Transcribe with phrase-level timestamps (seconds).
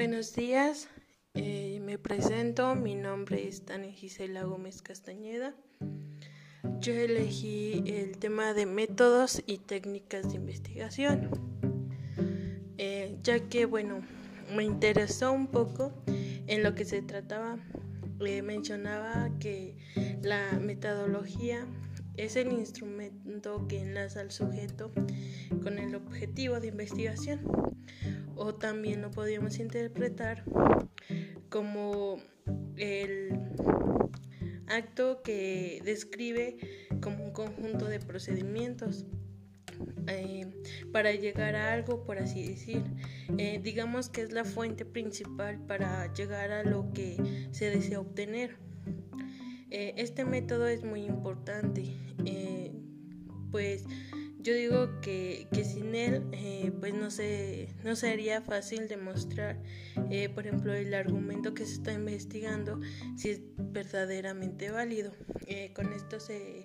[0.00, 0.88] Buenos días,
[1.34, 5.56] eh, me presento, mi nombre es Tania Gisela Gómez Castañeda.
[6.78, 11.28] Yo elegí el tema de métodos y técnicas de investigación,
[12.78, 14.02] eh, ya que, bueno,
[14.54, 17.58] me interesó un poco en lo que se trataba.
[18.24, 19.76] Eh, mencionaba que
[20.22, 21.66] la metodología
[22.16, 24.92] es el instrumento que enlaza al sujeto
[25.60, 27.40] con el objetivo de investigación
[28.38, 30.44] o también lo podríamos interpretar
[31.50, 32.18] como
[32.76, 33.32] el
[34.68, 36.56] acto que describe
[37.00, 39.06] como un conjunto de procedimientos
[40.06, 40.46] eh,
[40.92, 42.82] para llegar a algo, por así decir.
[43.36, 48.56] Eh, digamos que es la fuente principal para llegar a lo que se desea obtener.
[49.70, 51.94] Eh, este método es muy importante,
[53.50, 53.84] pues
[54.48, 59.58] yo digo que, sin él eh, pues no, se, no sería fácil demostrar,
[60.10, 62.80] eh, por ejemplo, el argumento que se está investigando
[63.16, 65.12] si es verdaderamente válido.
[65.46, 66.62] Eh, con esto se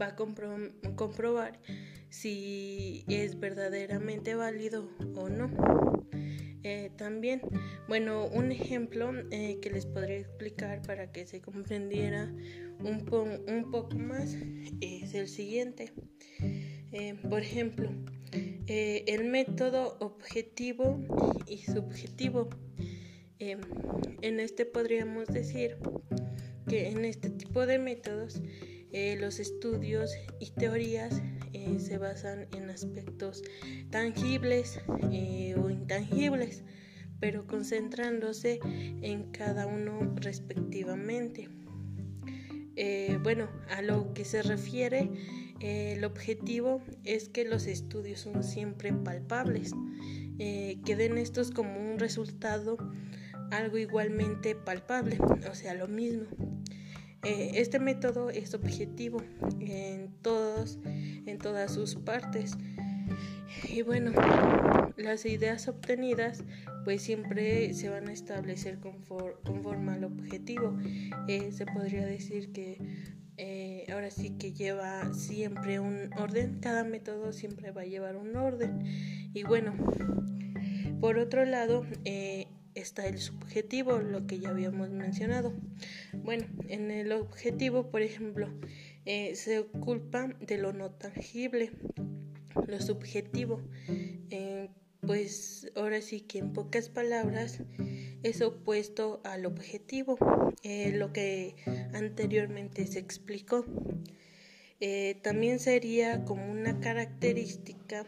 [0.00, 1.60] va a comprobar
[2.08, 5.50] si es verdaderamente válido o no.
[6.96, 7.42] también,
[7.86, 12.24] bueno, un ejemplo que les podría explicar para que se comprendiera
[12.80, 13.06] un,
[13.46, 14.36] un poco más
[14.80, 15.92] es el siguiente.
[16.92, 17.88] Eh, por ejemplo,
[18.66, 21.00] eh, el método objetivo
[21.46, 22.50] y subjetivo.
[23.38, 23.56] Eh,
[24.22, 25.78] en este podríamos decir
[26.68, 28.42] que en este tipo de métodos
[29.20, 31.22] los estudios y teorías
[31.78, 33.44] se basan en aspectos
[33.90, 36.64] tangibles o intangibles,
[37.20, 41.48] pero concentrándose en cada uno respectivamente.
[43.22, 45.10] Bueno, a lo que se refiere
[45.60, 49.72] el objetivo es que los estudios son siempre palpables,
[50.38, 52.78] eh, que den estos como un resultado
[53.50, 55.18] algo igualmente palpable,
[55.50, 56.24] o sea, lo mismo.
[57.22, 59.22] Eh, este método es objetivo
[59.60, 62.56] en, todos, en todas sus partes.
[63.68, 64.12] Y bueno,
[64.96, 66.44] las ideas obtenidas
[66.84, 70.78] pues siempre se van a establecer conforme al objetivo.
[71.28, 72.78] Eh, se podría decir que
[73.36, 78.36] eh, ahora sí que lleva siempre un orden, cada método siempre va a llevar un
[78.36, 78.84] orden.
[79.34, 79.74] Y bueno,
[81.00, 85.52] por otro lado eh, está el subjetivo, lo que ya habíamos mencionado.
[86.12, 88.48] Bueno, en el objetivo, por ejemplo,
[89.04, 91.72] se ocupa de lo no tangible,
[92.66, 93.60] lo subjetivo.
[95.00, 97.62] pues ahora sí que en pocas palabras
[98.22, 100.18] es opuesto al objetivo,
[100.62, 101.56] eh, lo que
[101.94, 103.64] anteriormente se explicó.
[104.80, 108.06] Eh, también sería como una característica.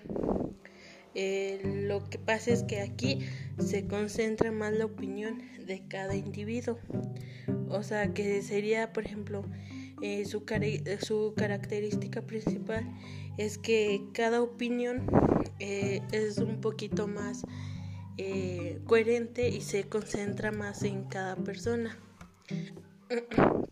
[1.14, 3.18] Eh, lo que pasa es que aquí
[3.58, 6.78] se concentra más la opinión de cada individuo.
[7.68, 9.44] O sea, que sería, por ejemplo,
[10.24, 10.44] su,
[11.00, 12.84] su, característica principal
[13.38, 15.06] es que cada opinión
[15.58, 17.44] es un poquito más
[18.18, 21.98] eh, coherente y se concentra más en cada persona.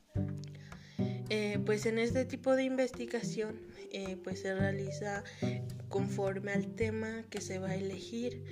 [1.33, 3.61] Eh, pues en este tipo de investigación
[3.93, 5.23] eh, pues se realiza
[5.89, 8.43] conforme al tema que se va a elegir,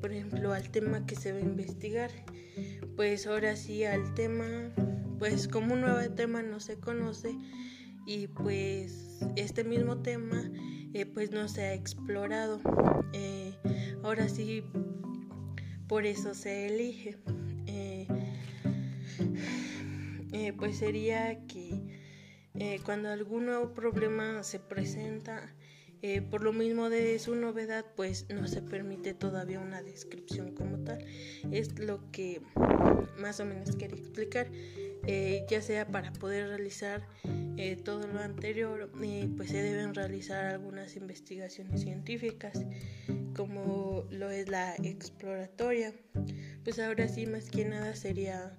[0.00, 2.12] por ejemplo al tema que se va a investigar.
[2.94, 4.72] Pues ahora sí al tema,
[5.18, 7.36] pues como un nuevo tema no se conoce
[8.06, 10.50] y pues este mismo tema
[11.12, 12.60] pues no se ha explorado.
[14.04, 14.62] Ahora sí,
[15.88, 17.16] por eso se elige.
[17.66, 18.06] Eh,
[20.32, 21.80] eh, pues sería que
[22.54, 25.54] eh, cuando algún nuevo problema se presenta,
[26.30, 31.02] por lo mismo de su novedad, pues no se permite todavía una descripción como tal.
[31.50, 32.42] Es lo que
[33.18, 34.50] más o menos quería explicar,
[35.06, 37.06] ya sea para poder realizar
[37.84, 38.90] todo lo anterior,
[39.36, 42.64] pues se deben realizar algunas investigaciones científicas
[43.34, 45.92] como lo es la exploratoria.
[46.62, 48.56] Pues ahora sí, más que nada sería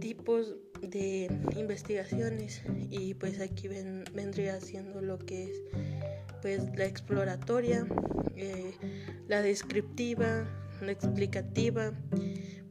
[0.00, 5.62] tipos de investigaciones y pues aquí vendría siendo lo que es
[6.42, 7.86] pues la exploratoria,
[8.36, 8.74] eh,
[9.28, 10.46] la descriptiva,
[10.82, 11.92] la explicativa,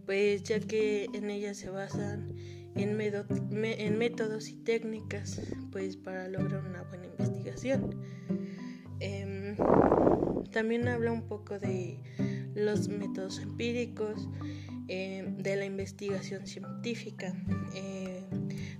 [0.06, 2.36] pues ya que en ella se basan
[2.76, 5.42] en, métodos y técnicas
[5.72, 7.96] pues para lograr una buena investigación.
[9.00, 9.56] Em,
[10.52, 12.00] también habla un poco de
[12.56, 14.28] los métodos empíricos,
[14.88, 17.34] em, de la investigación científica.
[17.76, 18.24] Eh,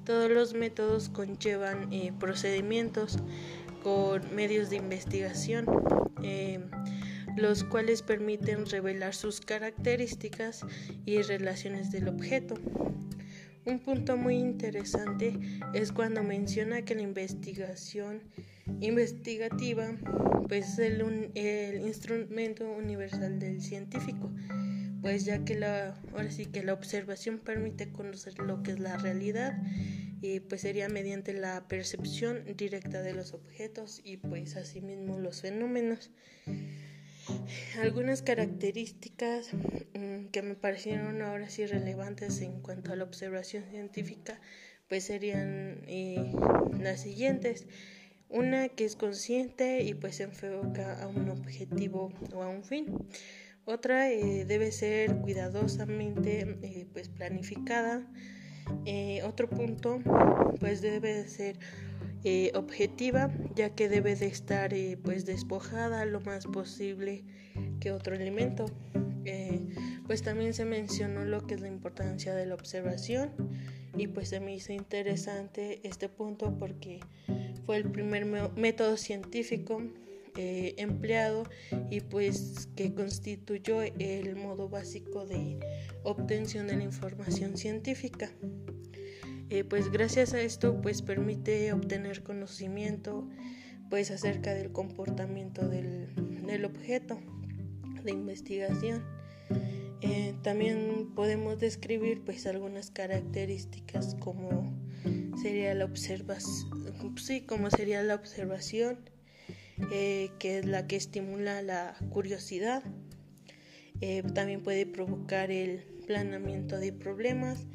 [0.06, 3.20] todos los métodos conllevan eh, procedimientos
[3.84, 5.66] con medios de investigación.
[6.22, 6.70] Em,
[7.36, 10.66] los cuales permiten revelar sus características
[11.06, 12.56] y relaciones del objeto.
[13.66, 15.40] Un punto muy interesante
[15.74, 18.22] es cuando menciona que la investigación
[18.82, 19.96] investigativa
[20.50, 24.32] pues, es el, el instrumento universal del científico,
[25.02, 28.98] pues ya que la, ahora sí que la observación permite conocer lo que es la
[28.98, 29.58] realidad
[30.22, 36.12] y pues sería mediante la percepción directa de los objetos y pues asimismo los fenómenos.
[37.82, 44.40] Algunas características mm, que me parecieron ahora sí relevantes en cuanto a la observación científica,
[44.90, 46.34] pues serían eh,
[46.80, 47.68] las siguientes.
[48.30, 52.88] Una que es consciente y pues se enfoca a un objetivo o a un fin.
[53.66, 58.08] Otra eh, debe ser cuidadosamente eh, pues planificada.
[59.24, 60.00] otro punto
[60.60, 61.58] pues debe ser
[62.26, 67.26] eh, objetiva, ya que debe de estar eh, pues despojada lo más posible
[67.82, 68.66] que otro elemento.
[69.26, 69.68] Eh,
[70.08, 73.32] pues también se mencionó lo que es la importancia de la observación
[73.98, 77.00] y pues se me hizo interesante este punto porque
[77.66, 78.26] fue el primer
[78.56, 79.82] método científico
[80.36, 81.44] empleado
[81.90, 85.60] y pues que constituyó el modo básico de
[86.04, 88.32] obtención de la información científica.
[89.50, 93.28] Eh, pues gracias a esto pues permite obtener conocimiento
[93.90, 96.10] pues acerca del comportamiento del,
[96.66, 97.20] objeto
[98.04, 99.04] de investigación.
[100.02, 104.74] Eh, también podemos describir pues algunas características como
[105.42, 108.98] sería la observación, sí, como sería la observación,
[109.92, 112.84] eh, que es la que estimula la curiosidad.
[114.34, 117.66] también puede provocar el planeamiento de problemas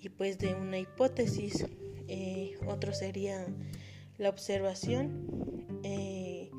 [0.00, 1.66] y pues de una hipótesis.
[2.08, 3.46] Eh, otro sería
[4.18, 6.50] la observación, eh,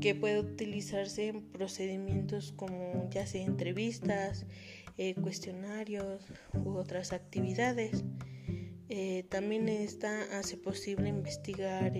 [0.00, 4.46] que puede utilizarse en procedimientos como ya sea entrevistas,
[4.98, 6.22] eh, cuestionarios
[6.64, 8.04] u otras actividades.
[9.28, 11.92] también esta hace posible investigar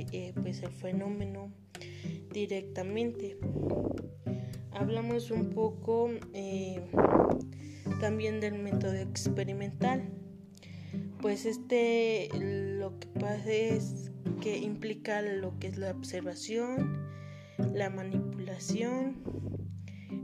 [0.42, 1.52] pues el fenómeno
[2.32, 3.36] directamente.
[4.70, 6.10] Hablamos un poco
[8.00, 10.15] también del método experimental
[11.26, 17.04] pues este lo que pasa es que implica lo que es la observación,
[17.74, 19.24] la manipulación,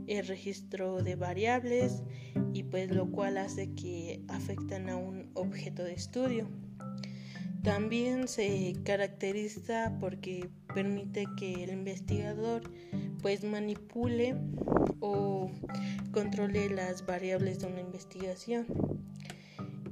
[0.07, 2.03] el registro de variables
[2.53, 6.47] y pues lo cual hace que afectan a un objeto de estudio.
[7.63, 12.61] También se caracteriza porque permite que el investigador
[13.21, 14.37] pues manipule
[15.01, 15.51] o
[16.13, 18.92] controle las variables de una investigación.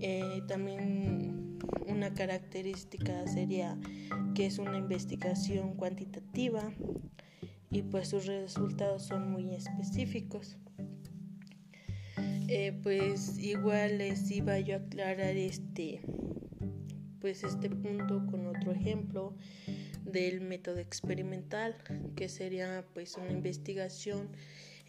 [0.01, 3.77] Eh, también una característica sería
[4.33, 6.74] que es una investigación cuantitativa
[7.69, 10.57] y pues sus resultados son muy específicos.
[12.48, 16.01] Eh, pues igual les iba yo a aclarar este
[17.21, 19.36] pues este punto con otro ejemplo
[20.03, 21.77] del método experimental
[22.15, 24.30] que sería pues una investigación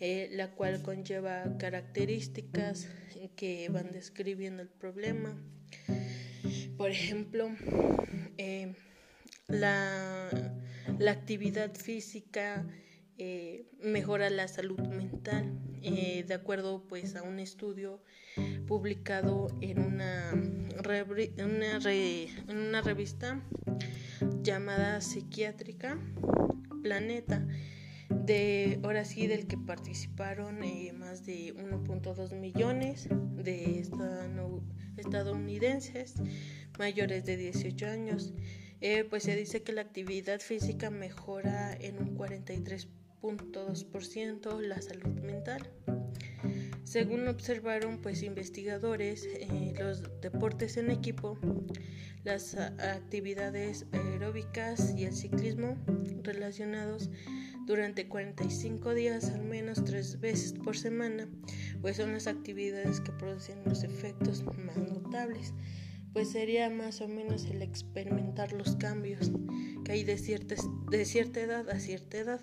[0.05, 2.89] eh, la cual conlleva características
[3.37, 5.41] que van describiendo el problema.
[6.77, 7.49] Por ejemplo,
[8.37, 8.75] eh,
[9.47, 10.29] la,
[11.09, 12.67] actividad física
[13.17, 18.03] eh, mejora la salud mental, de acuerdo pues a un estudio
[18.67, 20.33] publicado en una
[22.83, 23.41] revista
[24.43, 25.97] llamada Psiquiátrica
[26.83, 27.47] Planeta
[28.25, 33.85] de ahora sí del que participaron eh, más de 1.2 millones de
[34.97, 36.15] estadounidenses
[36.79, 38.33] mayores de 18 años.
[38.81, 45.71] Eh, pues se dice que la actividad física mejora en un 43.2% la salud mental.
[46.85, 51.39] Según observaron pues investigadores eh, los deportes en equipo
[52.25, 55.77] las actividades aeróbicas y el ciclismo
[56.23, 57.11] relacionados
[57.67, 61.29] durante 45 días al menos tres veces por semana,
[61.81, 65.55] pues son las actividades que producen los efectos más notables,
[66.13, 69.31] pues sería más o menos el experimentar los cambios
[69.85, 70.55] que hay de cierta,
[70.91, 72.41] de cierta edad a cierta edad.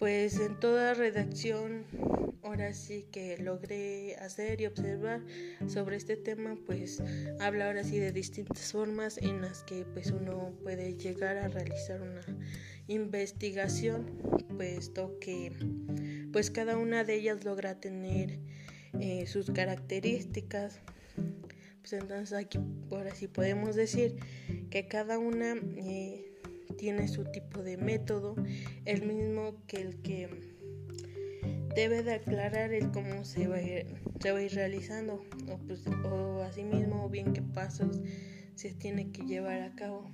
[0.00, 1.84] Pues en toda redacción,
[2.42, 5.20] ahora sí que logré hacer y observar
[5.68, 7.02] sobre este tema, pues
[7.38, 12.00] habla ahora sí de distintas formas en las que pues uno puede llegar a realizar
[12.00, 12.22] una
[12.86, 14.06] investigación,
[14.56, 15.52] puesto que
[16.32, 18.38] pues cada una de ellas logra tener
[18.98, 20.80] eh, sus características.
[21.80, 22.58] Pues entonces aquí
[22.90, 24.16] ahora sí podemos decir
[24.70, 26.29] que cada una eh,
[26.70, 28.36] tiene su tipo de método,
[28.84, 30.28] el mismo que el que
[31.74, 33.86] debe de aclarar el cómo se va a ir,
[34.20, 38.00] se va a ir realizando o, pues, o asimismo bien qué pasos
[38.54, 40.10] se tiene que llevar a cabo.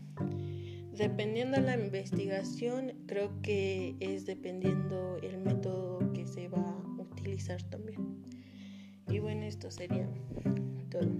[0.92, 7.62] Dependiendo de la investigación, creo que es dependiendo el método que se va a utilizar
[7.64, 8.24] también.
[9.08, 10.08] Y bueno, esto sería
[10.90, 11.10] todo.